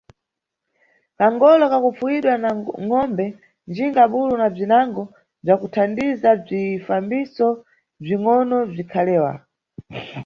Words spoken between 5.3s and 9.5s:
bzakuthandiza bzifambiso bzingʼono bzikhalewa.